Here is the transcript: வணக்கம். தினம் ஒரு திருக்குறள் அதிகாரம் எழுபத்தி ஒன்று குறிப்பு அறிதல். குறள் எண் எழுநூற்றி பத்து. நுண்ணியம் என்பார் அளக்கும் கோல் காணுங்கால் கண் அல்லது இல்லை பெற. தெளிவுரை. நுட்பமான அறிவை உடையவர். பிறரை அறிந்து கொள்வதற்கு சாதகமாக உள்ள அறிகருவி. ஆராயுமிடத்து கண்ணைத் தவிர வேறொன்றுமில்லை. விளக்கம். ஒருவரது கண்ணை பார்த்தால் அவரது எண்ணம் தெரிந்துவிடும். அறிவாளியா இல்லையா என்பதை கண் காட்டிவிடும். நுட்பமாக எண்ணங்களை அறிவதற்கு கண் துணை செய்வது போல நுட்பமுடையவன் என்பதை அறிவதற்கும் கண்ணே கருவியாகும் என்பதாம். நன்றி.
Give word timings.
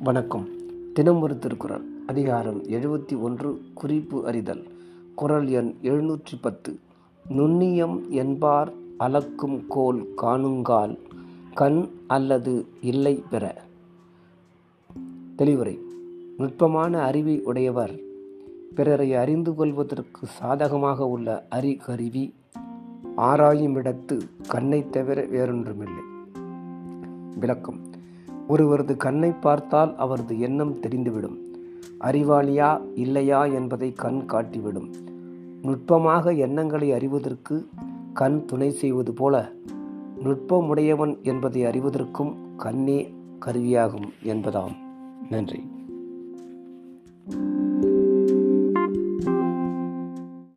வணக்கம். 0.00 0.48
தினம் 0.94 1.20
ஒரு 1.20 1.38
திருக்குறள் 1.38 1.84
அதிகாரம் 2.06 2.62
எழுபத்தி 2.62 3.20
ஒன்று 3.20 3.60
குறிப்பு 3.74 4.26
அறிதல். 4.26 4.66
குறள் 5.14 5.46
எண் 5.46 5.74
எழுநூற்றி 5.82 6.40
பத்து. 6.40 6.78
நுண்ணியம் 7.28 8.08
என்பார் 8.08 8.72
அளக்கும் 8.98 9.66
கோல் 9.68 10.14
காணுங்கால் 10.22 10.98
கண் 11.54 11.88
அல்லது 12.06 12.66
இல்லை 12.80 13.22
பெற. 13.30 13.62
தெளிவுரை. 15.36 15.78
நுட்பமான 16.36 16.98
அறிவை 16.98 17.42
உடையவர். 17.42 17.98
பிறரை 18.74 19.14
அறிந்து 19.14 19.54
கொள்வதற்கு 19.54 20.26
சாதகமாக 20.26 21.06
உள்ள 21.06 21.46
அறிகருவி. 21.50 22.32
ஆராயுமிடத்து 23.16 24.20
கண்ணைத் 24.48 24.92
தவிர 24.92 25.26
வேறொன்றுமில்லை. 25.26 26.26
விளக்கம். 27.38 27.96
ஒருவரது 28.48 28.96
கண்ணை 28.96 29.32
பார்த்தால் 29.32 29.96
அவரது 29.96 30.40
எண்ணம் 30.40 30.80
தெரிந்துவிடும். 30.80 31.36
அறிவாளியா 32.00 32.80
இல்லையா 32.94 33.44
என்பதை 33.44 33.92
கண் 33.92 34.24
காட்டிவிடும். 34.26 34.90
நுட்பமாக 35.62 36.32
எண்ணங்களை 36.32 36.92
அறிவதற்கு 36.92 37.68
கண் 38.12 38.44
துணை 38.44 38.70
செய்வது 38.70 39.12
போல 39.12 39.52
நுட்பமுடையவன் 40.24 41.22
என்பதை 41.22 41.64
அறிவதற்கும் 41.64 42.34
கண்ணே 42.56 43.14
கருவியாகும் 43.46 44.08
என்பதாம். 44.24 44.76
நன்றி. 45.30 45.77